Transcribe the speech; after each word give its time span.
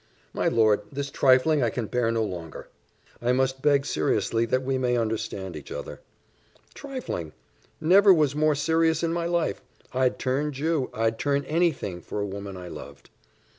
"My 0.33 0.47
lord, 0.47 0.81
this 0.91 1.11
trifling 1.11 1.61
I 1.61 1.69
can 1.69 1.85
bear 1.85 2.09
no 2.09 2.23
longer; 2.23 2.69
I 3.21 3.33
must 3.33 3.61
beg 3.61 3.85
seriously 3.85 4.47
that 4.47 4.63
we 4.63 4.79
may 4.79 4.97
understand 4.97 5.55
each 5.55 5.71
other." 5.71 5.99
"Trifling! 6.73 7.33
Never 7.79 8.11
was 8.11 8.35
more 8.35 8.55
serious 8.55 9.03
in 9.03 9.13
my 9.13 9.27
life. 9.27 9.61
I'd 9.93 10.17
turn 10.17 10.53
Jew 10.53 10.89
I'd 10.91 11.19
turn 11.19 11.45
any 11.45 11.71
thing, 11.71 12.01
for 12.01 12.19
a 12.19 12.25
woman 12.25 12.57
I 12.57 12.67
loved." 12.67 13.11